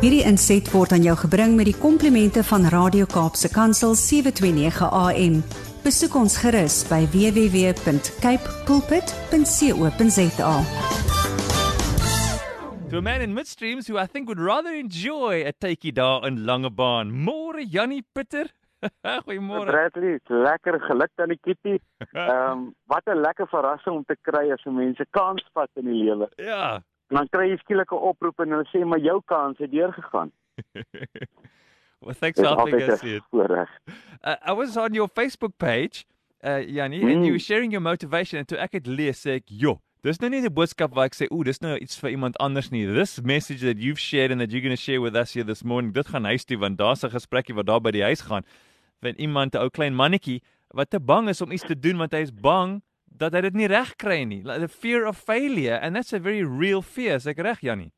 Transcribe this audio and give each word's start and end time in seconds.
Hierdie 0.00 0.22
inset 0.24 0.70
word 0.72 0.92
aan 0.96 1.02
jou 1.04 1.16
gebring 1.16 1.56
met 1.58 1.66
die 1.68 1.76
komplimente 1.76 2.40
van 2.48 2.64
Radio 2.72 3.04
Kaapse 3.04 3.50
Kansel 3.52 3.94
729 3.94 4.88
AM. 4.88 5.42
Besoek 5.84 6.14
ons 6.16 6.36
gerus 6.40 6.82
by 6.88 7.04
www.cape 7.12 8.54
pulpit.co.za. 8.64 10.54
To 12.90 12.96
a 12.96 13.02
man 13.02 13.20
in 13.20 13.34
midstreams 13.34 13.86
who 13.86 13.98
I 13.98 14.06
think 14.06 14.26
would 14.26 14.40
rather 14.40 14.74
enjoy 14.74 15.44
a 15.46 15.52
takey 15.52 15.92
daar 15.92 16.26
in 16.26 16.44
Langebaan. 16.44 17.12
Môre 17.12 17.62
Jannie 17.68 18.02
Pitter. 18.12 18.48
Goeiemôre. 19.26 19.70
Bradley, 19.70 20.18
lekker 20.26 20.80
geluk 20.80 21.10
aan 21.16 21.28
die 21.28 21.38
kippie. 21.40 21.80
Ehm 22.12 22.50
um, 22.50 22.74
wat 22.86 23.04
'n 23.04 23.20
lekker 23.20 23.46
verrassing 23.48 23.94
om 23.96 24.04
te 24.04 24.16
kry 24.20 24.50
as 24.50 24.64
mense 24.64 25.06
kans 25.10 25.44
vat 25.52 25.70
in 25.74 25.84
die 25.84 26.04
lewe. 26.04 26.28
Ja. 26.36 26.80
En 27.10 27.18
dan 27.18 27.28
kry 27.28 27.48
jy 27.50 27.58
skielik 27.62 27.92
'n 27.92 28.02
oproep 28.10 28.40
en 28.40 28.54
hulle 28.54 28.68
sê 28.70 28.84
maar 28.86 29.02
jou 29.02 29.20
kans 29.24 29.58
het 29.58 29.70
deurgegaan. 29.70 30.30
well, 32.02 32.14
thanks 32.14 32.38
for 32.38 32.46
helping 32.46 32.82
us 32.82 33.00
here. 33.00 33.20
Uh, 34.22 34.36
I 34.46 34.52
was 34.52 34.76
on 34.76 34.94
your 34.94 35.08
Facebook 35.08 35.58
page, 35.58 36.06
uh, 36.44 36.60
Jannie, 36.60 37.02
mm. 37.02 37.12
and 37.12 37.24
you 37.24 37.32
were 37.32 37.38
sharing 37.38 37.72
your 37.72 37.82
motivation 37.82 38.38
and 38.38 38.48
to 38.48 38.56
ek 38.56 38.72
het 38.72 38.86
lees 38.86 39.26
sê 39.26 39.40
ek, 39.40 39.44
"Jo, 39.46 39.80
dis 40.02 40.20
nou 40.20 40.30
nie 40.30 40.40
'n 40.40 40.54
boodskap 40.54 40.94
waar 40.94 41.06
ek 41.06 41.14
sê, 41.14 41.26
"Ooh, 41.30 41.44
dis 41.44 41.60
nou 41.60 41.76
iets 41.76 41.98
vir 41.98 42.10
iemand 42.10 42.38
anders 42.38 42.70
nie. 42.70 42.86
This 42.86 43.20
message 43.20 43.60
that 43.60 43.78
you've 43.78 44.00
shared 44.00 44.30
and 44.30 44.40
that 44.40 44.52
you're 44.52 44.62
going 44.62 44.76
to 44.76 44.82
share 44.82 45.00
with 45.00 45.16
us 45.16 45.34
here 45.34 45.44
this 45.44 45.64
morning, 45.64 45.92
dit 45.92 46.06
gaan 46.06 46.24
huis 46.24 46.44
toe 46.44 46.58
want 46.58 46.78
daar's 46.78 47.02
'n 47.02 47.10
gesprekkie 47.10 47.54
wat 47.54 47.66
daar 47.66 47.80
by 47.80 47.90
die 47.90 48.02
huis 48.02 48.20
gaan." 48.20 48.44
van 49.00 49.14
iemand 49.16 49.54
'n 49.54 49.58
ou 49.58 49.70
klein 49.70 49.94
mannetjie 49.94 50.42
wat 50.68 50.90
te 50.90 51.00
bang 51.00 51.28
is 51.28 51.40
om 51.40 51.52
iets 51.52 51.66
te 51.66 51.78
doen 51.78 51.96
want 51.96 52.12
hy 52.12 52.20
is 52.20 52.34
bang 52.34 52.82
dat 53.20 53.36
hy 53.36 53.44
dit 53.48 53.56
nie 53.60 53.68
reg 53.68 53.94
kry 54.00 54.22
nie. 54.24 54.42
The 54.42 54.68
fear 54.68 55.06
of 55.06 55.18
failure 55.20 55.78
and 55.80 55.96
that's 55.96 56.12
a 56.12 56.18
very 56.18 56.44
real 56.44 56.82
fear, 56.82 57.16
is 57.20 57.28
ek 57.28 57.42
reg 57.44 57.60
Jannie? 57.62 57.92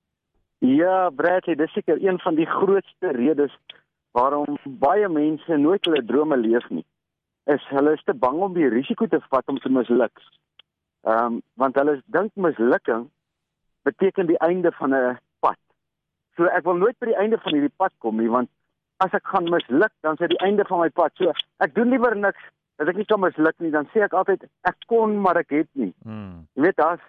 Ja, 0.63 1.11
Bradley, 1.11 1.57
dis 1.59 1.73
seker 1.75 1.99
een 1.99 2.21
van 2.23 2.37
die 2.39 2.47
grootste 2.47 3.15
redes 3.17 3.55
waarom 4.15 4.59
baie 4.83 5.09
mense 5.09 5.57
nooit 5.59 5.85
hulle 5.89 6.05
drome 6.07 6.37
leef 6.39 6.69
nie. 6.71 6.85
Is 7.51 7.65
hulle 7.71 7.97
is 7.97 8.05
te 8.07 8.15
bang 8.15 8.39
om 8.47 8.55
die 8.55 8.69
risiko 8.71 9.09
te 9.11 9.19
vat 9.31 9.49
om 9.51 9.59
te 9.59 9.73
misluk. 9.73 10.23
Ehm 11.03 11.39
um, 11.39 11.41
want 11.59 11.79
hulle 11.81 11.97
dink 12.15 12.31
mislukking 12.39 13.09
beteken 13.89 14.31
die 14.31 14.39
einde 14.39 14.71
van 14.79 14.95
'n 14.95 15.19
pad. 15.41 15.59
So 16.37 16.47
ek 16.47 16.65
wil 16.65 16.79
nooit 16.79 16.99
by 16.99 17.11
die 17.11 17.19
einde 17.19 17.39
van 17.43 17.59
hierdie 17.59 17.77
pad 17.77 17.93
kom 17.99 18.23
nie 18.23 18.31
want 18.31 18.51
as 19.03 19.15
ek 19.19 19.27
gaan 19.27 19.51
misluk, 19.51 19.91
dan 20.01 20.13
is 20.13 20.23
dit 20.23 20.31
die 20.31 20.45
einde 20.47 20.65
van 20.65 20.81
my 20.81 20.91
pad. 20.91 21.11
So 21.19 21.33
ek 21.59 21.75
doen 21.75 21.91
liewer 21.91 22.17
niks 22.17 22.43
as 22.83 22.91
ek 22.91 22.99
nie 22.99 23.09
kan 23.09 23.23
misluk 23.23 23.59
nie, 23.63 23.71
dan 23.75 23.89
sê 23.93 24.03
ek 24.07 24.15
altyd 24.19 24.47
ek 24.69 24.79
kon 24.91 25.15
maar 25.23 25.39
ek 25.41 25.55
het 25.55 25.71
nie. 25.79 25.93
Hmm. 26.03 26.45
Jy 26.59 26.67
weet 26.67 26.83
as 26.83 27.03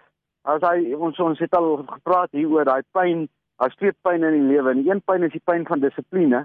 as 0.44 0.62
hy 0.62 0.92
ons 0.94 1.18
ons 1.24 1.40
het 1.40 1.54
al 1.56 1.70
gepraat 1.88 2.32
hier 2.36 2.50
oor 2.52 2.68
daai 2.68 2.84
pyn, 2.96 3.26
daar's 3.58 3.76
twee 3.80 3.94
pyn 4.06 4.26
in 4.28 4.36
die 4.36 4.48
lewe. 4.52 4.74
En 4.74 4.82
een 4.84 5.00
pyn 5.08 5.24
is 5.24 5.32
die 5.32 5.42
pyn 5.44 5.64
van 5.66 5.80
dissipline. 5.80 6.44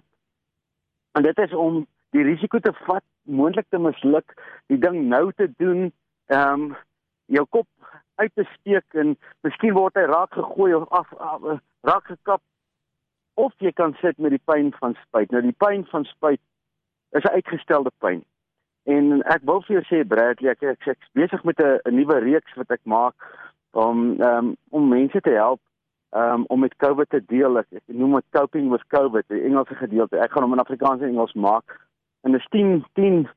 En 1.17 1.25
dit 1.25 1.41
is 1.43 1.53
om 1.53 1.81
die 2.15 2.23
risiko 2.23 2.61
te 2.63 2.71
vat, 2.85 3.03
moontlik 3.27 3.67
te 3.69 3.81
misluk, 3.81 4.33
die 4.71 4.79
ding 4.79 5.03
nou 5.11 5.29
te 5.35 5.49
doen, 5.61 5.89
ehm 6.31 6.69
um, 6.69 6.77
jou 7.29 7.43
kop 7.53 7.67
uit 8.17 8.31
te 8.33 8.43
steek 8.55 8.97
en 8.97 9.13
miskien 9.45 9.75
word 9.75 9.97
hy 9.99 10.07
raak 10.09 10.33
gegooi 10.33 10.71
of 10.73 10.87
af, 10.97 11.11
af 11.21 11.43
raak 11.85 12.07
gekap 12.09 12.41
of 13.39 13.53
jy 13.63 13.71
kan 13.77 13.93
sit 14.01 14.17
met 14.17 14.33
die 14.33 14.41
pyn 14.49 14.71
van 14.79 14.95
spyt. 15.05 15.31
Nou 15.31 15.43
die 15.45 15.55
pyn 15.55 15.85
van 15.91 16.07
spyt 16.09 16.41
is 17.15 17.23
'n 17.23 17.35
uitgestelde 17.37 17.91
pyn. 18.03 18.23
En 18.89 19.21
ek 19.29 19.43
wil 19.45 19.61
vir 19.67 19.75
jou 19.77 19.85
sê 19.85 20.03
Bradley, 20.07 20.51
ek 20.51 20.63
ek, 20.65 20.87
ek 20.95 21.01
is 21.05 21.15
besig 21.17 21.43
met 21.45 21.59
'n 21.61 21.93
nuwe 21.93 22.19
reeks 22.25 22.55
wat 22.57 22.71
ek 22.71 22.81
maak 22.83 23.15
om 23.77 24.21
um, 24.21 24.55
om 24.69 24.87
mense 24.89 25.21
te 25.21 25.33
help 25.35 25.61
um, 26.11 26.45
om 26.47 26.59
met 26.59 26.75
COVID 26.75 27.09
te 27.09 27.21
deel. 27.25 27.59
Ek, 27.61 27.67
ek 27.71 27.83
noem 27.87 28.17
dit 28.17 28.29
coping 28.37 28.69
with 28.69 28.85
COVID, 28.87 29.27
die 29.27 29.43
Engelse 29.45 29.75
gedeelte. 29.75 30.17
Ek 30.17 30.31
gaan 30.31 30.47
hom 30.47 30.55
in 30.57 30.63
Afrikaans 30.63 31.01
en 31.01 31.13
Engels 31.13 31.33
maak. 31.33 31.75
En 32.25 32.31
dis 32.31 32.47
10 32.49 32.85
10 32.93 33.27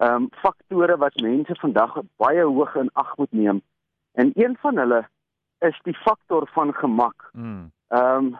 ehm 0.00 0.14
um, 0.14 0.28
faktore 0.40 0.96
wat 0.96 1.18
mense 1.20 1.54
vandag 1.60 1.98
baie 2.16 2.44
hoog 2.44 2.76
in 2.80 2.88
ag 2.92 3.16
moet 3.16 3.32
neem. 3.32 3.58
En 4.16 4.30
een 4.34 4.56
van 4.60 4.78
hulle 4.80 5.02
is 5.58 5.80
die 5.84 5.96
faktor 5.96 6.48
van 6.54 6.72
gemak. 6.74 7.28
Hmm. 7.32 7.72
Ehm 7.88 8.30
um, 8.30 8.38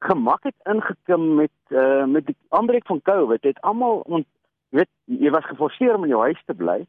gemak 0.00 0.42
het 0.42 0.56
ingekom 0.64 1.34
met 1.34 1.56
uh, 1.68 2.04
met 2.04 2.26
die 2.26 2.36
aanbreek 2.48 2.86
van 2.86 3.02
COVID. 3.02 3.42
Het 3.42 3.60
almal 3.60 4.02
ont 4.70 4.78
weet 4.78 5.20
jy 5.20 5.30
was 5.30 5.44
geforseer 5.44 5.94
om 5.94 6.04
in 6.04 6.14
jou 6.14 6.20
huis 6.22 6.42
te 6.46 6.54
bly. 6.54 6.86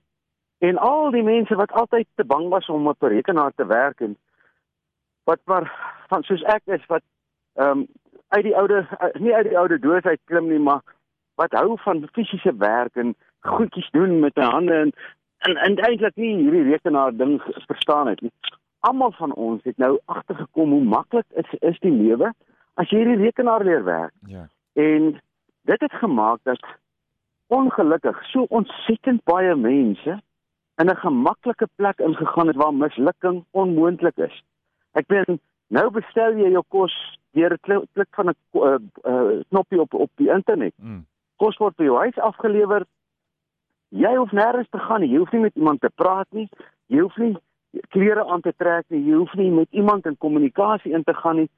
En 0.62 0.78
al 0.78 1.12
die 1.12 1.24
mense 1.24 1.56
wat 1.56 1.72
altyd 1.72 2.08
te 2.16 2.26
bang 2.26 2.50
was 2.50 2.70
om 2.70 2.88
op 2.88 3.02
'n 3.04 3.08
rekenaar 3.08 3.52
te 3.56 3.66
werk 3.66 4.02
en 4.02 4.18
wat 5.24 5.40
maar 5.46 5.72
van 6.08 6.24
soos 6.24 6.44
ek 6.44 6.62
is 6.66 6.86
wat 6.86 7.02
ehm 7.54 7.78
um, 7.78 7.88
uit 8.28 8.44
die 8.44 8.58
oude 8.58 8.88
nie 9.20 9.36
uit 9.36 9.48
die 9.48 9.58
oude 9.58 9.80
doos 9.80 10.04
uit 10.04 10.20
klim 10.26 10.48
nie, 10.48 10.60
maar 10.60 10.82
wat 11.36 11.52
hou 11.52 11.78
van 11.80 12.08
fisiese 12.12 12.56
werk 12.56 12.96
en 12.96 13.16
goedjies 13.40 13.90
doen 13.92 14.20
met 14.20 14.36
my 14.36 14.44
hande 14.44 14.74
en 14.74 14.92
en, 15.38 15.56
en 15.56 15.78
eintlik 15.78 16.16
nie 16.16 16.36
hierdie 16.38 16.64
rekenaar 16.64 17.16
ding 17.18 17.42
verstaan 17.66 18.08
het 18.08 18.22
nie. 18.22 18.32
Almal 18.80 19.12
van 19.12 19.34
ons 19.34 19.64
het 19.64 19.78
nou 19.78 20.00
agtergekom 20.06 20.72
hoe 20.72 20.84
maklik 20.84 21.26
is 21.30 21.54
is 21.60 21.80
die 21.80 21.92
lewe 21.92 22.34
as 22.74 22.90
jy 22.90 22.98
hierdie 22.98 23.24
rekenaar 23.24 23.64
leer 23.64 23.84
werk. 23.84 24.14
Ja. 24.26 24.48
En 24.74 25.22
dit 25.62 25.82
het 25.82 25.94
gemaak 25.94 26.40
dat 26.44 26.62
ongelukkig 27.52 28.18
so 28.32 28.46
ontsettend 28.50 29.24
baie 29.24 29.56
mense 29.56 30.22
in 30.82 30.90
'n 30.90 30.96
gemaklike 30.96 31.68
plek 31.76 32.00
ingegaan 32.00 32.48
het 32.48 32.56
waar 32.56 32.74
mislukking 32.74 33.44
onmoontlik 33.52 34.18
is. 34.18 34.44
Ek 34.92 35.08
ben 35.08 35.40
nou 35.68 35.90
bestel 35.92 36.38
jy 36.38 36.52
jou 36.52 36.64
kos 36.68 36.94
deur 37.32 37.54
'n 37.54 37.88
klik 37.94 38.16
van 38.16 38.30
'n 38.30 38.36
uh, 38.54 38.78
uh, 39.04 39.40
knoppie 39.50 39.82
op 39.82 39.94
op 39.94 40.12
die 40.16 40.32
internet. 40.32 40.74
Mm. 40.76 41.06
Kos 41.36 41.58
word 41.58 41.76
by 41.76 41.84
jou 41.84 41.98
huis 41.98 42.18
afgelewer. 42.18 42.86
Jy 43.90 44.16
hoef 44.16 44.32
nêrens 44.32 44.70
te 44.70 44.80
gaan 44.80 45.02
nie. 45.02 45.10
Jy 45.10 45.18
hoef 45.18 45.32
nie 45.32 45.42
met 45.42 45.56
iemand 45.56 45.82
te 45.82 45.90
praat 45.96 46.28
nie. 46.30 46.50
Jy 46.86 47.00
hoef 47.00 47.18
nie 47.18 47.38
klere 47.90 48.26
aan 48.26 48.42
te 48.42 48.54
trek 48.58 48.86
nie. 48.88 49.04
Jy 49.04 49.16
hoef 49.16 49.34
nie 49.34 49.52
met 49.52 49.68
iemand 49.72 50.06
in 50.06 50.18
kommunikasie 50.18 50.94
in 50.94 51.04
te 51.04 51.14
gaan 51.14 51.36
nie 51.36 51.50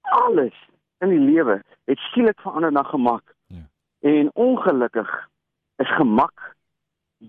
alles 0.00 0.54
in 0.98 1.08
die 1.08 1.18
lewe 1.18 1.62
het 1.84 1.98
skielik 1.98 2.40
verander 2.40 2.72
na 2.72 2.82
gemak. 2.82 3.34
Ja. 3.46 3.68
En 4.00 4.30
ongelukkig 4.34 5.28
is 5.82 5.90
gemak 5.96 6.54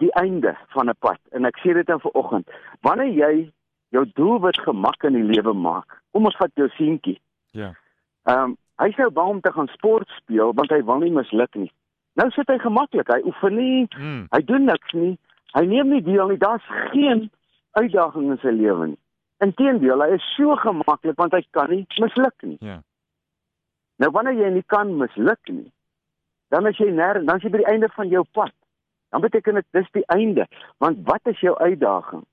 die 0.02 0.12
einde 0.20 0.56
van 0.76 0.90
'n 0.90 0.98
pad. 1.00 1.20
En 1.32 1.46
ek 1.46 1.58
sê 1.60 1.74
dit 1.74 1.86
dan 1.86 2.00
vanoggend, 2.00 2.50
wanneer 2.82 3.14
jy 3.14 3.52
jou 3.90 4.06
doelwit 4.14 4.60
gemak 4.60 5.04
in 5.04 5.14
die 5.14 5.30
lewe 5.34 5.54
maak. 5.54 6.02
Kom 6.12 6.26
ons 6.26 6.38
vat 6.38 6.52
jou 6.54 6.70
seentjie. 6.78 7.20
Ja. 7.52 7.74
Ehm 8.24 8.44
um, 8.44 8.58
hy 8.82 8.90
sou 8.92 9.10
bang 9.12 9.30
om 9.30 9.42
te 9.42 9.52
gaan 9.52 9.68
sport 9.68 10.10
speel 10.10 10.54
want 10.54 10.72
hy 10.74 10.82
wil 10.84 11.00
nie 11.00 11.12
misluk 11.12 11.56
nie. 11.56 11.72
Nou 12.14 12.30
sit 12.34 12.50
hy 12.50 12.58
gemaklik. 12.58 13.08
Hy 13.08 13.22
oefen 13.30 13.56
nie. 13.56 13.86
Hmm. 13.96 14.26
Hy 14.34 14.42
doen 14.50 14.66
niks 14.66 14.92
nie. 14.98 15.18
Hy 15.54 15.66
neem 15.66 15.90
nie 15.90 16.02
deel 16.02 16.28
nie. 16.28 16.38
Daar's 16.38 16.66
geen 16.92 17.30
uitdaging 17.72 18.32
in 18.32 18.42
sy 18.42 18.54
lewe 18.54 18.88
nie. 18.88 19.00
Inteendeel, 19.44 20.02
hy 20.02 20.18
is 20.18 20.26
so 20.38 20.56
gemaklik 20.62 21.18
want 21.20 21.34
hy 21.36 21.42
kan 21.52 21.70
nie 21.70 21.86
misluk 22.02 22.46
nie. 22.48 22.58
Ja. 22.62 22.80
Nou 24.02 24.10
wanneer 24.16 24.38
jy 24.40 24.52
nie 24.56 24.66
kan 24.72 24.94
misluk 24.98 25.52
nie, 25.52 25.70
dan 26.54 26.70
as 26.70 26.78
jy 26.78 26.92
nêr, 26.94 27.24
dan 27.26 27.40
is 27.40 27.46
jy 27.46 27.52
by 27.54 27.64
die 27.64 27.72
einde 27.72 27.90
van 27.96 28.12
jou 28.12 28.22
pad. 28.38 28.54
Dan 29.14 29.22
beteken 29.26 29.58
dit 29.60 29.68
dis 29.78 29.90
die 29.98 30.06
einde, 30.14 30.46
want 30.84 31.02
wat 31.10 31.30
is 31.30 31.42
jou 31.42 31.54
uitdaging? 31.58 32.24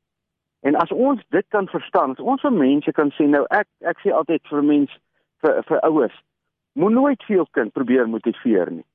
En 0.69 0.77
as 0.77 0.93
ons 0.93 1.21
dit 1.33 1.47
kan 1.49 1.69
verstaan, 1.73 2.13
as 2.17 2.25
ons 2.33 2.43
vir 2.45 2.53
mense 2.53 2.93
kan 2.93 3.13
sê 3.17 3.29
nou 3.29 3.47
ek 3.49 3.69
ek 3.89 4.01
sê 4.05 4.13
altyd 4.13 4.45
vir 4.53 4.67
mense 4.73 4.99
vir 5.45 5.63
vir 5.69 5.81
ouers, 5.89 6.17
moet 6.77 6.93
nooit 6.93 7.29
vir 7.29 7.41
jou 7.41 7.47
kind 7.57 7.73
probeer 7.73 8.09
motiveer 8.09 8.73
nie. 8.77 8.87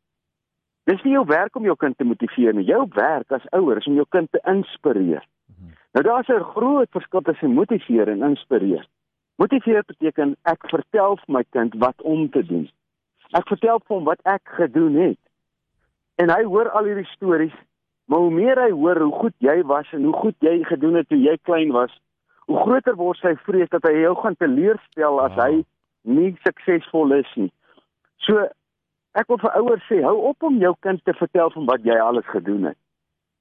Dis 0.86 1.02
nie 1.02 1.16
jou 1.16 1.26
werk 1.26 1.58
om 1.58 1.66
jou 1.66 1.76
kind 1.82 1.98
te 1.98 2.06
motiveer 2.06 2.54
nie. 2.54 2.68
Jou 2.70 2.84
werk 2.94 3.34
as 3.34 3.48
ouer 3.58 3.82
is 3.82 3.88
om 3.90 3.98
jou 3.98 4.06
kind 4.14 4.30
te 4.32 4.42
inspireer. 4.46 5.26
Nou 5.96 6.04
daar's 6.04 6.30
'n 6.30 6.44
groot 6.54 6.90
verskil 6.92 7.22
tussen 7.22 7.54
motiveer 7.54 8.10
en 8.10 8.24
inspireer. 8.24 8.86
Motiveer 9.38 9.84
beteken 9.88 10.36
ek 10.44 10.70
vertel 10.70 11.18
vir 11.18 11.34
my 11.34 11.44
kind 11.50 11.74
wat 11.78 12.02
om 12.02 12.30
te 12.30 12.46
doen. 12.46 12.70
Ek 13.34 13.48
vertel 13.50 13.80
vir 13.80 13.96
hom 13.96 14.06
wat 14.06 14.22
ek 14.30 14.44
gedoen 14.58 14.96
het. 15.00 15.22
En 16.22 16.30
hy 16.30 16.44
hoor 16.44 16.70
al 16.70 16.88
hierdie 16.88 17.10
stories, 17.16 17.56
maar 18.06 18.20
hoe 18.24 18.32
meer 18.32 18.62
hy 18.62 18.72
hoor 18.72 19.02
hoe 19.02 19.14
goed 19.24 19.36
jy 19.44 19.62
was 19.68 19.90
en 19.92 20.06
hoe 20.08 20.14
goed 20.14 20.36
jy 20.46 20.60
gedoen 20.70 21.00
het 21.02 21.10
toe 21.10 21.20
jy 21.20 21.36
klein 21.44 21.74
was, 21.76 21.92
hoe 22.46 22.62
groter 22.62 22.96
word 22.96 23.20
sy 23.20 23.34
vrees 23.48 23.72
dat 23.74 23.84
hy 23.88 23.96
jou 24.04 24.14
gaan 24.22 24.38
teleurstel 24.40 25.20
as 25.24 25.36
hy 25.42 25.66
nie 26.06 26.36
suksesvol 26.46 27.16
is 27.18 27.32
nie. 27.36 27.52
So 28.28 28.46
ek 29.18 29.30
wil 29.32 29.42
vir 29.42 29.56
ouers 29.60 29.86
sê, 29.90 30.02
hou 30.06 30.16
op 30.30 30.46
om 30.46 30.60
jou 30.62 30.74
kind 30.86 31.02
te 31.04 31.16
vertel 31.18 31.52
van 31.56 31.70
wat 31.72 31.88
jy 31.88 31.98
alles 32.00 32.28
gedoen 32.30 32.70
het. 32.70 32.80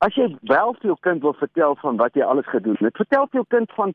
As 0.05 0.17
jy 0.17 0.31
wel 0.49 0.75
vir 0.81 0.91
jou 0.91 0.97
kind 1.07 1.23
wil 1.23 1.37
vertel 1.39 1.77
van 1.83 2.01
wat 2.01 2.17
jy 2.17 2.25
alles 2.27 2.49
gedoen 2.51 2.81
het, 2.81 2.97
vertel 2.97 3.29
vir 3.29 3.43
jou 3.43 3.47
kind 3.55 3.77
van 3.77 3.95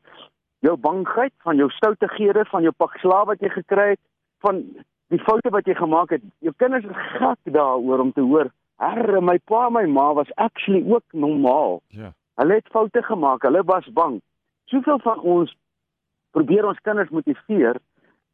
jou 0.64 0.76
bangheid, 0.76 1.32
van 1.44 1.60
jou 1.60 1.68
stouteghede, 1.76 2.44
van 2.50 2.64
jou 2.66 2.72
pak 2.76 2.96
slaap 3.02 3.30
wat 3.32 3.42
jy 3.44 3.50
gekry 3.54 3.92
het, 3.94 4.02
van 4.44 4.62
die 5.10 5.20
foute 5.26 5.50
wat 5.50 5.66
jy 5.66 5.74
gemaak 5.78 6.14
het. 6.14 6.24
Jou 6.44 6.54
kinders 6.56 6.86
is 6.86 7.04
gek 7.18 7.52
daaroor 7.54 8.04
om 8.06 8.12
te 8.12 8.22
hoor, 8.22 8.50
"Herre, 8.78 9.20
my 9.20 9.38
pa 9.38 9.66
en 9.66 9.72
my 9.72 9.86
ma 9.86 10.12
was 10.14 10.34
actually 10.34 10.84
ook 10.86 11.04
normaal." 11.12 11.80
Ja. 11.88 12.12
Hulle 12.34 12.54
het 12.54 12.68
foute 12.72 13.02
gemaak, 13.02 13.42
hulle 13.42 13.62
was 13.64 13.86
bang. 13.92 14.20
Soveel 14.64 14.98
van 14.98 15.20
ons 15.20 15.56
probeer 16.30 16.66
ons 16.66 16.80
kinders 16.80 17.10
motiveer 17.10 17.76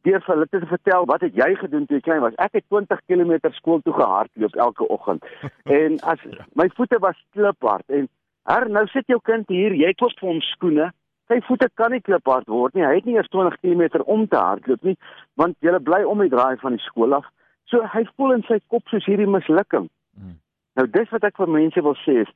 deur 0.06 0.23
vir 0.23 0.34
hulle 0.34 0.46
te 0.50 0.61
vertel 0.67 1.06
wat 1.11 1.20
het 1.20 1.34
jy 1.34 1.55
gedoen 1.55 1.87
toe 1.87 1.96
jy 1.96 2.05
klein 2.06 2.20
was. 2.20 2.37
Ek 2.43 2.52
het 2.52 2.64
20 2.69 3.00
km 3.11 3.50
skool 3.56 3.81
toe 3.81 3.94
gehardloop 3.96 4.55
elke 4.55 4.88
oggend. 4.88 5.25
en 5.78 5.99
as 6.00 6.23
my 6.55 6.69
voete 6.76 6.99
was 7.02 7.19
kliphard 7.34 7.84
en 7.88 8.08
her 8.46 8.69
nou 8.70 8.87
sit 8.87 9.06
jou 9.06 9.19
kind 9.26 9.49
hier, 9.49 9.75
jy 9.75 9.93
koop 9.99 10.14
vir 10.20 10.28
hom 10.28 10.40
skoene. 10.52 10.93
Sy 11.26 11.40
voete 11.49 11.69
kan 11.75 11.90
nie 11.90 12.02
kliphard 12.06 12.46
word 12.49 12.75
nie. 12.75 12.84
Hy 12.87 12.94
het 13.00 13.06
nie 13.08 13.17
eers 13.17 13.31
20 13.32 13.58
km 13.62 14.02
om 14.06 14.28
te 14.31 14.38
hardloop 14.38 14.82
nie, 14.87 14.96
want 15.34 15.56
jy 15.61 15.75
bly 15.82 16.05
om 16.06 16.23
die 16.23 16.31
draai 16.31 16.56
van 16.62 16.76
die 16.76 16.84
skool 16.84 17.17
af. 17.19 17.26
So 17.67 17.82
hy 17.82 18.05
voel 18.14 18.37
in 18.37 18.44
sy 18.46 18.61
kop 18.70 18.87
soos 18.90 19.06
hierdie 19.11 19.26
mislukking. 19.26 19.88
Hmm. 20.14 20.37
Nou 20.78 20.87
dis 20.90 21.11
wat 21.11 21.25
ek 21.26 21.40
vir 21.40 21.50
mense 21.50 21.82
wil 21.82 21.96
sê 22.05 22.20
is 22.23 22.34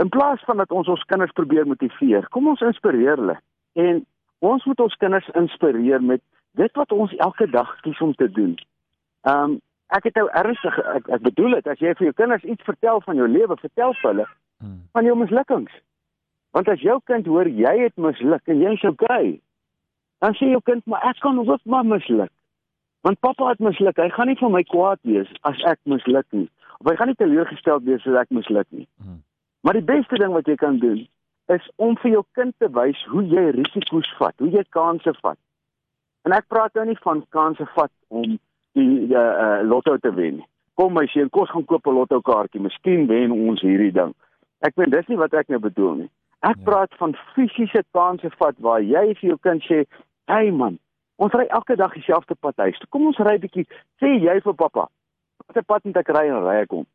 in 0.00 0.08
plaas 0.08 0.40
van 0.44 0.56
dat 0.56 0.70
ons 0.70 0.88
ons 0.88 1.04
kinders 1.04 1.32
probeer 1.36 1.66
motiveer, 1.68 2.28
kom 2.28 2.48
ons 2.48 2.60
inspireer 2.64 3.20
hulle. 3.20 3.36
En 3.78 4.00
ons 4.38 4.64
moet 4.64 4.80
ons 4.80 4.96
kinders 5.04 5.28
inspireer 5.38 6.02
met 6.02 6.22
dit 6.58 6.80
wat 6.80 6.92
ons 6.92 7.12
elke 7.26 7.46
dag 7.50 7.68
kies 7.84 8.00
om 8.00 8.14
te 8.14 8.30
doen. 8.30 8.56
Ehm 9.28 9.52
um, 9.52 9.60
ek 9.92 10.06
het 10.08 10.14
nou 10.16 10.24
ernstig 10.32 10.76
ek, 10.88 11.08
ek 11.12 11.20
bedoel 11.20 11.58
dit 11.58 11.66
as 11.68 11.80
jy 11.84 11.90
vir 11.98 12.06
jou 12.06 12.12
kinders 12.16 12.44
iets 12.48 12.64
vertel 12.64 13.02
van 13.04 13.18
jou 13.20 13.26
lewe, 13.28 13.56
vertel 13.60 13.92
vir 13.98 14.08
hulle 14.10 14.24
hmm. 14.24 14.78
van 14.96 15.04
jou 15.04 15.16
mislukkings. 15.20 15.74
Want 16.52 16.68
as 16.68 16.84
jou 16.84 16.98
kind 17.08 17.26
hoor 17.26 17.48
jy 17.48 17.72
het 17.80 17.96
misluk 17.96 18.48
en 18.52 18.60
jy's 18.60 18.84
okay, 18.84 19.40
dan 20.20 20.36
sê 20.38 20.50
jou 20.52 20.60
kind 20.64 20.84
maar 20.86 21.04
ek 21.08 21.20
kan 21.24 21.38
ook 21.40 21.64
maar 21.64 21.84
misluk. 21.84 22.30
Want 23.02 23.20
pappa 23.20 23.48
het 23.48 23.58
misluk. 23.58 23.96
Hy 23.98 24.08
gaan 24.14 24.28
nie 24.30 24.38
vir 24.38 24.52
my 24.52 24.62
kwaad 24.68 25.00
wees 25.08 25.30
as 25.48 25.58
ek 25.66 25.80
misluk 25.90 26.26
nie. 26.30 26.46
Of 26.78 26.90
hy 26.90 26.96
gaan 26.98 27.10
nie 27.10 27.18
teleurgesteld 27.18 27.88
wees 27.88 28.04
as 28.06 28.20
ek 28.20 28.30
misluk 28.30 28.68
nie. 28.70 28.86
Hmm. 29.02 29.22
Maar 29.62 29.78
die 29.78 29.88
beste 29.88 30.18
ding 30.20 30.34
wat 30.34 30.46
jy 30.46 30.54
kan 30.60 30.78
doen 30.82 31.02
is 31.50 31.64
om 31.82 31.96
vir 32.02 32.12
jou 32.16 32.22
kind 32.38 32.54
te 32.62 32.68
wys 32.70 33.00
hoe 33.10 33.24
jy 33.26 33.48
risiko's 33.56 34.08
vat, 34.18 34.34
hoe 34.38 34.50
jy 34.52 34.62
kansse 34.74 35.12
vat. 35.20 35.38
En 36.22 36.34
ek 36.36 36.46
praat 36.52 36.74
nou 36.78 36.86
nie 36.86 36.98
van 37.02 37.24
kansse 37.34 37.66
vat 37.74 37.92
om 38.08 38.36
die 38.78 38.88
uh, 39.10 39.18
uh, 39.18 39.60
lotto 39.66 39.96
te 39.98 40.12
wen 40.14 40.38
nie. 40.40 40.48
Kom 40.78 40.94
my 40.96 41.04
seun, 41.12 41.28
kos 41.34 41.50
gaan 41.52 41.66
koop 41.68 41.86
'n 41.86 41.98
lotto 41.98 42.20
kaartjie, 42.24 42.62
miskien 42.62 43.06
wen 43.10 43.34
ons 43.34 43.60
hierdie 43.60 43.92
ding. 43.92 44.14
Ek 44.62 44.76
weet 44.76 44.90
dis 44.90 45.08
nie 45.08 45.18
wat 45.20 45.34
ek 45.34 45.48
nou 45.48 45.58
bedoel 45.60 45.94
nie. 45.94 46.10
Ek 46.42 46.58
ja. 46.58 46.64
praat 46.66 46.94
van 46.98 47.14
fisiese 47.34 47.84
kansse 47.94 48.30
vat 48.38 48.56
waar 48.58 48.82
jy 48.82 49.04
vir 49.20 49.28
jou 49.28 49.38
kind 49.38 49.62
sê, 49.62 49.84
"Hey 50.26 50.50
man, 50.50 50.78
ons 51.18 51.34
ry 51.34 51.46
elke 51.46 51.76
dag 51.76 51.94
dieselfde 51.94 52.34
pad 52.34 52.56
huis. 52.56 52.78
Kom 52.90 53.06
ons 53.06 53.18
ry 53.18 53.38
bietjie, 53.38 53.66
sê 54.02 54.18
jy 54.18 54.40
vir 54.40 54.54
pappa, 54.54 54.88
watter 55.46 55.62
pad 55.62 55.84
moet 55.84 55.96
ek 55.96 56.08
ry 56.08 56.26
en 56.28 56.42
ry 56.44 56.56
ek 56.62 56.70
hom?" 56.70 56.86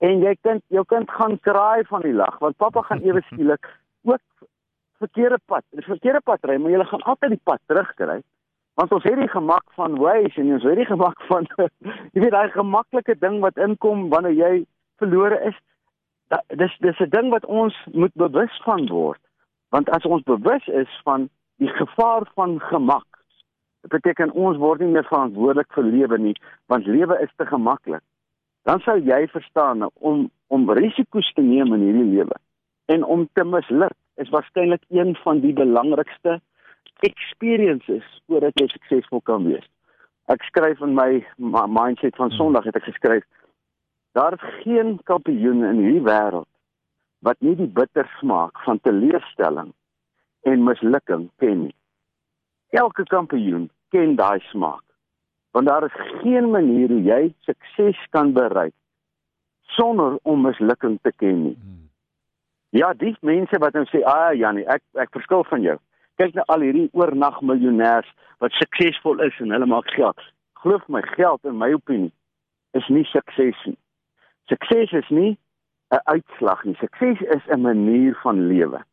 En 0.00 0.20
jy 0.20 0.34
kind, 0.42 0.62
jou 0.68 0.84
kind 0.84 1.10
gaan 1.10 1.38
kraai 1.40 1.84
van 1.88 2.02
die 2.02 2.12
lag 2.12 2.38
want 2.38 2.56
pappa 2.56 2.82
gaan 2.82 3.02
ewe 3.02 3.22
skielik 3.30 3.66
ook 4.04 4.20
verkeerde 4.98 5.38
pad. 5.46 5.64
Die 5.70 5.84
verkeerde 5.84 6.20
pad 6.20 6.44
ry, 6.44 6.58
maar 6.58 6.70
jy 6.70 6.84
gaan 6.84 7.02
altyd 7.02 7.36
die 7.36 7.44
pad 7.44 7.60
terugkry. 7.66 8.20
Want 8.76 8.92
ons 8.92 9.04
het 9.08 9.16
die 9.16 9.28
gemak 9.32 9.64
van 9.76 9.96
Waze 9.96 10.40
en 10.40 10.52
ons 10.52 10.64
het 10.68 10.76
die 10.76 10.88
gemak 10.88 11.22
van 11.30 11.48
jy 12.12 12.20
weet 12.20 12.34
daai 12.34 12.50
gemaklike 12.52 13.16
ding 13.20 13.40
wat 13.44 13.56
inkom 13.56 14.08
wanneer 14.12 14.36
jy 14.36 14.52
verlore 15.00 15.40
is. 15.48 15.56
Da, 16.28 16.42
dis 16.48 16.76
dis 16.78 17.00
'n 17.00 17.10
ding 17.10 17.30
wat 17.30 17.44
ons 17.46 17.74
moet 17.92 18.14
bewus 18.14 18.60
van 18.64 18.86
word. 18.86 19.20
Want 19.68 19.90
as 19.90 20.04
ons 20.04 20.22
bewus 20.22 20.66
is 20.66 21.00
van 21.04 21.28
die 21.56 21.68
gevaar 21.68 22.30
van 22.34 22.60
gemak, 22.60 23.06
dit 23.80 23.90
beteken 23.90 24.32
ons 24.32 24.56
word 24.56 24.80
nie 24.80 24.92
meer 24.92 25.04
verantwoordelik 25.04 25.72
vir 25.72 25.84
lewe 25.84 26.18
nie, 26.18 26.36
want 26.66 26.86
lewe 26.86 27.20
is 27.22 27.32
te 27.36 27.46
gemaklik. 27.46 28.02
Dan 28.62 28.80
sal 28.80 28.98
jy 28.98 29.28
verstaan 29.28 29.88
om 29.94 30.30
om 30.46 30.70
risiko's 30.70 31.32
te 31.32 31.42
neem 31.42 31.72
in 31.74 31.80
hierdie 31.80 32.10
lewe 32.10 32.36
en 32.86 33.04
om 33.04 33.28
te 33.32 33.44
misluk 33.44 33.94
is 34.14 34.28
waarskynlik 34.30 34.82
een 34.88 35.16
van 35.22 35.40
die 35.40 35.52
belangrikste 35.52 36.40
experiences 37.08 38.04
voordat 38.26 38.60
jy 38.60 38.66
suksesvol 38.70 39.20
kan 39.20 39.44
wees. 39.44 39.66
Ek 40.32 40.42
skryf 40.42 40.80
in 40.82 40.94
my 40.94 41.24
mindset 41.68 42.16
van 42.16 42.30
Sondag 42.34 42.64
het 42.64 42.78
ek 42.78 42.86
geskryf 42.88 43.26
daar 44.16 44.32
is 44.32 44.62
geen 44.62 44.98
kampioen 45.04 45.64
in 45.64 45.80
hierdie 45.84 46.04
wêreld 46.04 46.48
wat 47.26 47.40
nie 47.44 47.52
die 47.58 47.68
bitter 47.78 48.08
smaak 48.20 48.62
van 48.64 48.80
teleurstelling 48.80 49.74
en 50.48 50.64
mislukking 50.64 51.26
ken 51.42 51.58
nie. 51.66 51.76
Elke 52.80 53.04
kampioen 53.12 53.68
ken 53.92 54.16
daai 54.16 54.40
smaak. 54.48 54.84
Want 55.52 55.68
daar 55.68 55.84
is 55.84 56.00
geen 56.22 56.50
manier 56.50 56.88
hoe 56.88 57.02
jy 57.02 57.20
sukses 57.48 58.00
kan 58.16 58.32
bereik 58.32 58.74
sonder 59.76 60.18
om 60.22 60.44
mislukking 60.48 60.98
te 61.02 61.12
ken 61.12 61.42
nie. 61.42 61.56
Hmm. 61.60 61.88
Ja, 62.76 62.92
dis 62.94 63.20
mense 63.20 63.58
wat 63.58 63.72
dan 63.72 63.86
sê, 63.92 64.04
"Ag, 64.04 64.14
ah, 64.14 64.34
Janie, 64.34 64.66
ek 64.66 64.82
ek 64.94 65.10
verskil 65.12 65.44
van 65.44 65.62
jou." 65.62 65.78
Kyk 66.16 66.34
na 66.34 66.42
al 66.46 66.60
hierdie 66.60 66.88
oornag 66.92 67.40
miljonêers 67.40 68.08
wat 68.38 68.52
suksesvol 68.52 69.20
is 69.20 69.40
en 69.40 69.50
hulle 69.50 69.66
maak 69.66 69.90
geld. 69.90 70.20
Glo 70.52 70.78
my, 70.88 71.02
geld 71.02 71.44
in 71.44 71.58
my 71.58 71.72
opinie 71.72 72.12
is 72.72 72.88
nie 72.88 73.04
sukses 73.04 73.66
nie. 73.66 73.78
Sukses 74.48 74.92
is 74.92 75.08
nie 75.08 75.38
'n 75.90 76.00
uitslag 76.04 76.64
nie. 76.64 76.74
Sukses 76.74 77.20
is 77.20 77.42
'n 77.48 77.60
manier 77.60 78.14
van 78.22 78.46
lewe. 78.46 78.84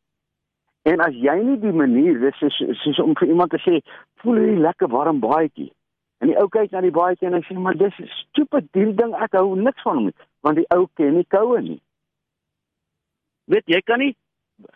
En 0.84 1.00
as 1.00 1.14
jy 1.14 1.36
nie 1.44 1.60
die 1.60 1.72
manier, 1.72 2.20
dis 2.20 2.38
soos, 2.38 2.58
soos 2.84 3.00
om 3.00 3.16
vir 3.16 3.28
iemand 3.28 3.52
te 3.52 3.58
sê, 3.58 3.82
"Voel 4.16 4.38
jy 4.38 4.58
lekker 4.58 4.88
warm 4.88 5.20
baadjie?" 5.20 5.72
En 6.20 6.28
die 6.28 6.38
ou 6.38 6.48
kyk 6.48 6.72
na 6.72 6.82
die 6.82 6.92
baadjie 6.92 7.28
en 7.28 7.34
hy 7.34 7.42
sê, 7.42 7.56
"Maar 7.56 7.78
dis 7.78 8.00
'n 8.00 8.08
stupid 8.08 8.72
ding, 8.72 9.14
ek 9.14 9.32
hou 9.32 9.56
niks 9.56 9.82
van 9.82 9.96
hom 9.96 10.06
nie, 10.06 10.14
want 10.42 10.56
die 10.56 10.70
ou 10.70 10.88
ken 10.96 11.14
nie 11.14 11.26
koue 11.28 11.62
nie." 11.62 11.82
weet 13.46 13.68
jy 13.68 13.80
kan 13.86 14.02
nie 14.04 14.14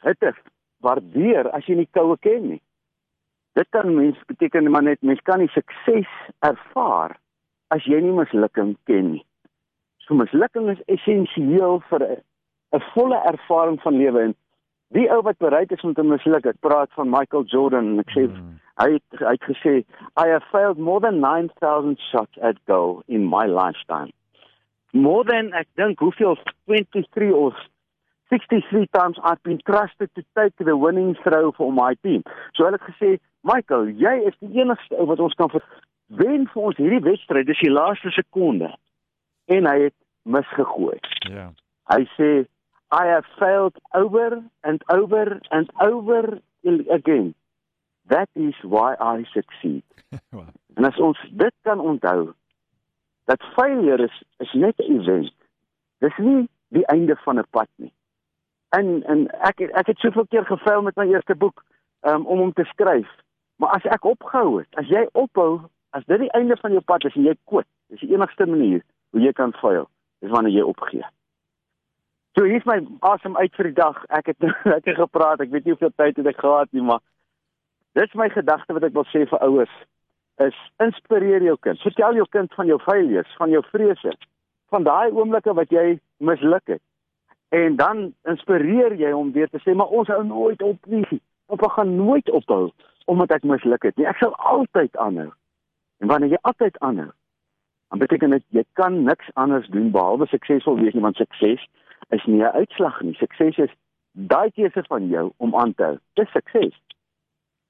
hitte 0.03 0.33
waardeer 0.83 1.49
as 1.55 1.65
jy 1.67 1.79
nie 1.79 1.91
koue 1.95 2.17
ken 2.21 2.49
nie. 2.53 2.61
Dit 3.57 3.69
kan 3.73 3.89
mens 3.95 4.19
beteken 4.29 4.69
maar 4.71 4.85
net 4.85 5.01
mens 5.01 5.21
kan 5.25 5.41
nie 5.41 5.51
sukses 5.55 6.09
ervaar 6.45 7.17
as 7.73 7.85
jy 7.85 8.01
nie 8.03 8.15
mislukking 8.15 8.75
ken 8.89 9.13
nie. 9.15 9.23
So 10.07 10.15
mislukking 10.15 10.69
is 10.71 10.81
essensieel 10.87 11.81
vir 11.89 12.03
'n 12.75 12.83
volle 12.93 13.19
ervaring 13.31 13.81
van 13.81 13.97
lewe 13.97 14.21
en 14.21 14.35
die 14.95 15.07
ou 15.11 15.21
wat 15.21 15.37
bereid 15.37 15.71
is 15.71 15.83
om 15.83 15.93
te 15.93 16.03
misluk, 16.03 16.45
ek 16.45 16.59
praat 16.63 16.91
van 16.95 17.09
Michael 17.09 17.43
Jordan 17.43 17.87
en 17.91 17.99
ek 17.99 18.13
sê 18.15 18.23
mm. 18.27 18.53
hy 18.83 18.89
het, 18.93 19.19
hy 19.19 19.33
het 19.35 19.47
gesê 19.49 19.73
I 20.15 20.27
have 20.31 20.47
failed 20.51 20.77
more 20.77 21.01
than 21.03 21.19
9000 21.19 21.99
shots 22.11 22.39
at 22.39 22.55
goal 22.67 23.03
in 23.07 23.27
my 23.27 23.45
lifetime. 23.47 24.13
More 24.93 25.25
than 25.27 25.51
ek 25.53 25.67
dink 25.75 25.99
hoeveel 25.99 26.39
23 26.71 27.33
of 27.33 27.53
63 28.31 28.87
times 28.95 29.19
I've 29.23 29.43
been 29.43 29.59
trusted 29.65 30.09
to 30.15 30.23
take 30.35 30.55
the 30.55 30.77
winning 30.77 31.15
throw 31.23 31.51
for 31.51 31.71
my 31.73 31.95
team. 32.03 32.23
So 32.55 32.63
hulle 32.63 32.79
het 32.79 32.87
gesê, 32.95 33.17
Michael, 33.43 33.91
jy 33.91 34.15
is 34.27 34.35
die 34.39 34.59
enigste 34.61 34.95
ou 34.95 35.07
wat 35.11 35.19
ons 35.23 35.35
kan 35.39 35.51
wen 36.07 36.47
vir 36.51 36.63
ons 36.63 36.79
hierdie 36.79 37.03
wedstryd. 37.03 37.47
Dis 37.47 37.63
die 37.63 37.71
laaste 37.71 38.11
sekonde. 38.15 38.71
En 39.47 39.67
hy 39.67 39.77
het 39.87 39.95
misgegooi. 40.27 40.97
Ja. 40.99 41.33
Yeah. 41.33 41.49
Hy 41.87 42.03
sê 42.17 42.31
I 42.91 43.07
have 43.07 43.27
failed 43.39 43.75
over 43.93 44.43
and 44.63 44.83
over 44.89 45.39
and 45.49 45.71
over 45.79 46.41
again. 46.89 47.35
That 48.07 48.29
is 48.33 48.55
why 48.63 48.95
I 48.99 49.23
succeed. 49.31 49.83
wow. 50.31 50.47
En 50.75 50.85
as 50.85 50.99
ons 50.99 51.19
dit 51.31 51.53
kan 51.61 51.79
onthou, 51.79 52.33
dat 53.25 53.43
failure 53.55 54.03
is 54.03 54.23
is 54.37 54.53
net 54.53 54.77
'n 54.77 54.99
event. 54.99 55.33
Dis 55.99 56.17
nie 56.17 56.49
die 56.67 56.85
einde 56.85 57.15
van 57.15 57.39
'n 57.39 57.47
pad 57.49 57.67
nie. 57.75 57.93
En 58.69 59.03
en 59.03 59.27
ek 59.41 59.59
ek 59.59 59.87
het 59.87 59.99
soveel 59.99 60.27
keer 60.27 60.45
gefaal 60.45 60.81
met 60.81 60.95
my 60.95 61.07
eerste 61.07 61.35
boek 61.35 61.63
um, 62.01 62.25
om 62.25 62.39
hom 62.39 62.53
te 62.53 62.63
skryf. 62.63 63.09
Maar 63.55 63.69
as 63.69 63.83
ek 63.83 64.05
opgehou 64.05 64.59
het, 64.59 64.75
as 64.75 64.87
jy 64.87 65.07
ophou, 65.11 65.61
as 65.89 66.05
dit 66.05 66.19
die 66.19 66.31
einde 66.31 66.57
van 66.57 66.71
jou 66.71 66.81
pad 66.81 67.03
is 67.03 67.15
en 67.15 67.23
jy 67.23 67.35
kwit, 67.43 67.67
dis 67.87 67.99
die 67.99 68.13
enigste 68.13 68.45
manier 68.45 68.83
hoe 69.17 69.25
jy 69.25 69.33
kan 69.33 69.53
faal, 69.57 69.89
is 70.21 70.29
wanneer 70.29 70.53
jy 70.53 70.65
opgee. 70.69 71.05
So 72.37 72.45
hier's 72.45 72.65
my 72.69 72.77
asem 73.09 73.37
uit 73.37 73.55
vir 73.57 73.71
die 73.71 73.77
dag. 73.79 73.97
Ek 74.13 74.29
het 74.29 74.45
lekker 74.73 74.99
gepraat. 75.01 75.41
Ek 75.41 75.49
weet 75.49 75.65
nie 75.65 75.73
hoeveel 75.73 75.93
tyd 75.97 76.19
het 76.21 76.27
ek 76.29 76.43
gehad 76.43 76.69
nie, 76.71 76.85
maar 76.85 77.01
dis 77.97 78.13
my 78.13 78.29
gedagte 78.29 78.75
wat 78.77 78.85
ek 78.85 78.93
wil 78.93 79.07
sê 79.09 79.25
vir 79.25 79.41
ouers 79.41 79.73
is 80.45 80.57
inspireer 80.85 81.41
jou 81.41 81.55
kind. 81.65 81.81
Vertel 81.81 82.19
jou 82.19 82.27
kind 82.29 82.51
van 82.53 82.69
jou 82.69 82.77
failures, 82.83 83.31
van 83.39 83.49
jou 83.49 83.63
vrese, 83.71 84.13
van 84.69 84.85
daai 84.85 85.09
oomblikke 85.09 85.55
wat 85.57 85.73
jy 85.73 85.95
misluk 86.21 86.75
het. 86.75 86.83
En 87.57 87.79
dan 87.79 88.11
inspireer 88.29 88.93
jy 89.01 89.15
hom 89.15 89.31
weer 89.33 89.49
te 89.49 89.57
sê 89.63 89.73
maar 89.73 89.89
ons 89.89 90.13
hou 90.13 90.21
nooit 90.27 90.61
op 90.61 90.91
nie. 90.93 91.21
Ek 91.49 91.65
gaan 91.73 91.95
nooit 91.97 92.29
ophou 92.29 92.67
omdat 93.09 93.31
ek 93.39 93.49
misluk 93.49 93.87
het 93.87 93.97
nie. 93.97 94.05
Ek 94.05 94.19
sal 94.21 94.35
altyd 94.35 94.93
aanhou. 95.01 95.31
En 96.03 96.11
wanneer 96.11 96.35
jy 96.35 96.41
altyd 96.45 96.77
aanhou, 96.85 97.09
dan 97.89 97.99
beteken 97.99 98.29
dit 98.29 98.43
jy 98.49 98.63
kan 98.73 99.03
niks 99.03 99.29
anders 99.33 99.67
doen 99.67 99.91
behalwe 99.91 100.27
suksesvol 100.27 100.79
wees 100.79 100.93
nie 100.93 101.01
want 101.01 101.15
sukses 101.15 101.67
is 102.09 102.25
nie 102.25 102.43
'n 102.43 102.55
uitslag 102.59 103.01
nie. 103.01 103.13
Sukses 103.13 103.57
is 103.57 103.73
daai 104.11 104.51
keuse 104.51 104.83
van 104.87 105.07
jou 105.07 105.31
om 105.37 105.55
aan 105.55 105.73
te 105.73 105.83
hou. 105.83 105.97
Dis 106.13 106.31
sukses. 106.31 106.75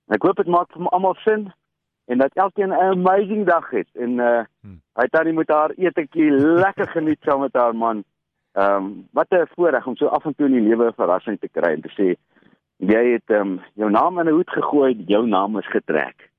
Ek 0.07 0.23
hoop 0.23 0.35
dit 0.35 0.47
maak 0.47 0.71
vir 0.71 0.89
almal 0.89 1.15
sin 1.15 1.51
en 2.07 2.17
dat 2.17 2.33
elkeen 2.33 2.69
'n 2.69 2.81
amazing 2.91 3.45
dag 3.45 3.69
het 3.69 3.87
en 3.93 4.19
uh 4.19 4.45
hmm. 4.61 4.81
hy 4.93 5.07
tannie 5.07 5.33
moet 5.33 5.49
haar 5.49 5.71
etetjie 5.71 6.31
lekker 6.31 6.87
geniet 6.87 7.19
saam 7.21 7.39
met 7.39 7.53
haar 7.53 7.75
man. 7.75 8.03
Ehm 8.53 8.75
um, 8.75 9.07
wat 9.11 9.27
'n 9.29 9.47
voorreg 9.55 9.87
om 9.87 9.95
so 9.95 10.07
af 10.07 10.25
en 10.25 10.35
toe 10.35 10.45
in 10.45 10.51
die 10.51 10.67
lewe 10.69 10.87
'n 10.87 10.93
verrassing 10.93 11.39
te 11.39 11.49
kry 11.49 11.73
en 11.73 11.81
te 11.81 11.89
sê 11.89 12.15
jy 12.77 13.03
het 13.11 13.29
ehm 13.29 13.41
um, 13.41 13.61
jou 13.73 13.89
naam 13.89 14.19
in 14.19 14.25
'n 14.25 14.33
hoed 14.33 14.49
gegooi, 14.49 15.03
jou 15.07 15.27
naam 15.27 15.57
is 15.57 15.67
getrek. 15.67 16.31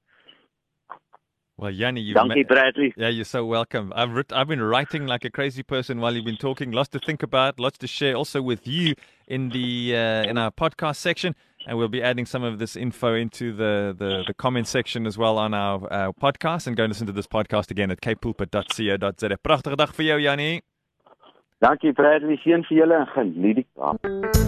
Well, 1.58 1.72
Yanni, 1.72 2.00
you 2.00 2.14
Dankie 2.14 2.44
Bradley. 2.46 2.94
Yeah, 2.96 3.08
you're 3.08 3.24
so 3.24 3.44
welcome. 3.44 3.92
I've 3.96 4.12
writ- 4.12 4.32
I've 4.32 4.46
been 4.46 4.62
writing 4.62 5.08
like 5.08 5.24
a 5.24 5.30
crazy 5.30 5.64
person 5.64 6.00
while 6.00 6.14
you've 6.14 6.24
been 6.24 6.36
talking. 6.36 6.70
Lots 6.70 6.88
to 6.90 7.00
think 7.00 7.24
about, 7.24 7.58
lots 7.58 7.76
to 7.78 7.88
share, 7.88 8.14
also 8.14 8.40
with 8.40 8.68
you 8.68 8.94
in 9.26 9.48
the 9.48 9.96
uh, 9.96 10.30
in 10.30 10.38
our 10.38 10.52
podcast 10.52 10.96
section, 10.96 11.34
and 11.66 11.76
we'll 11.76 11.88
be 11.88 12.00
adding 12.00 12.26
some 12.26 12.44
of 12.44 12.60
this 12.60 12.76
info 12.76 13.14
into 13.16 13.52
the 13.52 13.92
the, 13.98 14.22
the 14.28 14.34
comment 14.34 14.68
section 14.68 15.04
as 15.04 15.18
well 15.18 15.36
on 15.36 15.52
our 15.52 15.92
uh, 15.92 16.12
podcast. 16.12 16.68
And 16.68 16.76
go 16.76 16.84
and 16.84 16.92
listen 16.92 17.08
to 17.08 17.12
this 17.12 17.26
podcast 17.26 17.72
again 17.72 17.90
at 17.90 18.00
kpulpit.co.za. 18.00 19.36
Pragtige 19.42 19.76
dag 19.76 19.92
vir 19.94 20.04
jou, 20.04 20.18
Yanni. 20.18 20.62
Dankie 21.60 21.92
Bradley, 21.92 22.38
seën 22.44 22.62
vir 22.70 22.84
julle 22.84 23.02
en 23.02 23.10
geniet 23.16 23.64
die 23.64 23.66
dag. 23.74 24.47